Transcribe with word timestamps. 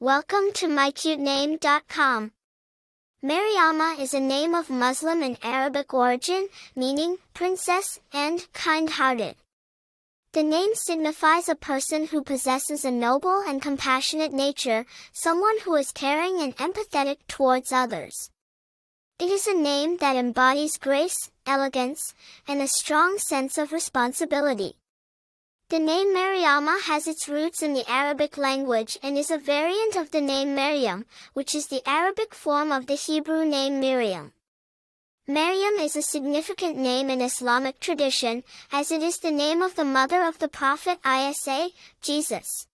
Welcome 0.00 0.52
to 0.54 0.68
mycutename.com. 0.68 2.30
Maryama 3.20 3.98
is 3.98 4.14
a 4.14 4.20
name 4.20 4.54
of 4.54 4.70
Muslim 4.70 5.24
and 5.24 5.36
Arabic 5.42 5.92
origin, 5.92 6.46
meaning 6.76 7.16
princess 7.34 7.98
and 8.12 8.46
kind-hearted. 8.52 9.34
The 10.34 10.44
name 10.44 10.70
signifies 10.74 11.48
a 11.48 11.56
person 11.56 12.06
who 12.06 12.22
possesses 12.22 12.84
a 12.84 12.92
noble 12.92 13.42
and 13.44 13.60
compassionate 13.60 14.32
nature, 14.32 14.86
someone 15.12 15.58
who 15.64 15.74
is 15.74 15.90
caring 15.90 16.40
and 16.40 16.56
empathetic 16.58 17.16
towards 17.26 17.72
others. 17.72 18.30
It 19.18 19.32
is 19.32 19.48
a 19.48 19.52
name 19.52 19.96
that 19.96 20.14
embodies 20.14 20.78
grace, 20.78 21.32
elegance, 21.44 22.14
and 22.46 22.62
a 22.62 22.68
strong 22.68 23.18
sense 23.18 23.58
of 23.58 23.72
responsibility. 23.72 24.76
The 25.70 25.78
name 25.78 26.14
Maryama 26.14 26.80
has 26.84 27.06
its 27.06 27.28
roots 27.28 27.62
in 27.62 27.74
the 27.74 27.86
Arabic 27.86 28.38
language 28.38 28.98
and 29.02 29.18
is 29.18 29.30
a 29.30 29.36
variant 29.36 29.96
of 29.96 30.10
the 30.10 30.20
name 30.22 30.54
Maryam, 30.54 31.04
which 31.34 31.54
is 31.54 31.66
the 31.66 31.86
Arabic 31.86 32.34
form 32.34 32.72
of 32.72 32.86
the 32.86 32.94
Hebrew 32.94 33.44
name 33.44 33.78
Miriam. 33.78 34.32
Maryam 35.26 35.74
is 35.74 35.94
a 35.94 36.00
significant 36.00 36.78
name 36.78 37.10
in 37.10 37.20
Islamic 37.20 37.80
tradition, 37.80 38.44
as 38.72 38.90
it 38.90 39.02
is 39.02 39.18
the 39.18 39.30
name 39.30 39.60
of 39.60 39.74
the 39.74 39.84
mother 39.84 40.22
of 40.22 40.38
the 40.38 40.48
Prophet 40.48 41.00
Isa, 41.04 41.68
Jesus. 42.00 42.66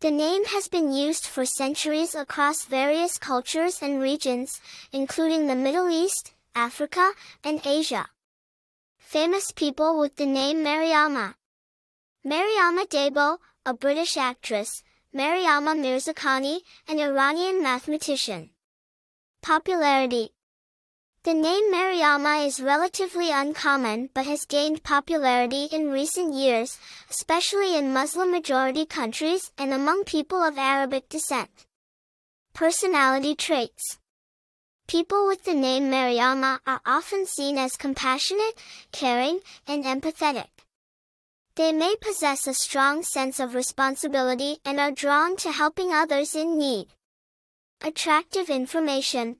The 0.00 0.10
name 0.10 0.44
has 0.44 0.68
been 0.68 0.92
used 0.92 1.24
for 1.24 1.46
centuries 1.46 2.14
across 2.14 2.66
various 2.66 3.16
cultures 3.16 3.78
and 3.80 4.02
regions, 4.02 4.60
including 4.92 5.46
the 5.46 5.56
Middle 5.56 5.88
East, 5.88 6.34
Africa, 6.54 7.12
and 7.42 7.62
Asia. 7.64 8.10
Famous 8.98 9.50
people 9.50 9.98
with 9.98 10.16
the 10.16 10.26
name 10.26 10.58
Maryama 10.58 11.36
Maryama 12.24 12.88
d'Abo, 12.88 13.38
a 13.66 13.74
British 13.74 14.16
actress, 14.16 14.84
Maryama 15.12 15.74
Mirzakhani, 15.74 16.60
an 16.86 17.00
Iranian 17.00 17.60
mathematician. 17.60 18.50
Popularity 19.42 20.30
The 21.24 21.34
name 21.34 21.72
Maryama 21.74 22.46
is 22.46 22.60
relatively 22.60 23.32
uncommon 23.32 24.10
but 24.14 24.26
has 24.26 24.44
gained 24.44 24.84
popularity 24.84 25.64
in 25.72 25.90
recent 25.90 26.32
years, 26.32 26.78
especially 27.10 27.76
in 27.76 27.92
Muslim-majority 27.92 28.86
countries 28.86 29.50
and 29.58 29.74
among 29.74 30.04
people 30.04 30.44
of 30.44 30.56
Arabic 30.56 31.08
descent. 31.08 31.66
Personality 32.54 33.34
traits 33.34 33.98
People 34.86 35.26
with 35.26 35.42
the 35.42 35.54
name 35.54 35.90
Maryama 35.90 36.60
are 36.68 36.82
often 36.86 37.26
seen 37.26 37.58
as 37.58 37.76
compassionate, 37.76 38.54
caring, 38.92 39.40
and 39.66 39.84
empathetic. 39.84 40.61
They 41.54 41.70
may 41.70 41.96
possess 42.00 42.46
a 42.46 42.54
strong 42.54 43.02
sense 43.02 43.38
of 43.38 43.54
responsibility 43.54 44.56
and 44.64 44.80
are 44.80 44.90
drawn 44.90 45.36
to 45.36 45.52
helping 45.52 45.92
others 45.92 46.34
in 46.34 46.56
need. 46.56 46.88
Attractive 47.82 48.48
information. 48.48 49.36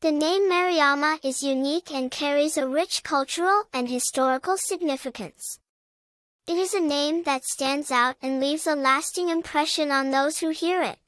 The 0.00 0.10
name 0.10 0.50
Maryama 0.50 1.24
is 1.24 1.44
unique 1.44 1.92
and 1.92 2.10
carries 2.10 2.56
a 2.56 2.66
rich 2.66 3.04
cultural 3.04 3.68
and 3.72 3.88
historical 3.88 4.56
significance. 4.56 5.60
It 6.48 6.56
is 6.56 6.74
a 6.74 6.80
name 6.80 7.22
that 7.22 7.44
stands 7.44 7.92
out 7.92 8.16
and 8.20 8.40
leaves 8.40 8.66
a 8.66 8.74
lasting 8.74 9.28
impression 9.28 9.92
on 9.92 10.10
those 10.10 10.38
who 10.38 10.50
hear 10.50 10.82
it. 10.82 10.98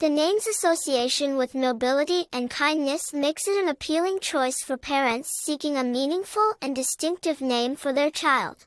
The 0.00 0.10
name's 0.10 0.46
association 0.46 1.38
with 1.38 1.54
nobility 1.54 2.26
and 2.30 2.50
kindness 2.50 3.14
makes 3.14 3.48
it 3.48 3.56
an 3.56 3.70
appealing 3.70 4.18
choice 4.20 4.62
for 4.62 4.76
parents 4.76 5.30
seeking 5.42 5.78
a 5.78 5.82
meaningful 5.82 6.56
and 6.60 6.76
distinctive 6.76 7.40
name 7.40 7.74
for 7.74 7.90
their 7.90 8.10
child. 8.10 8.66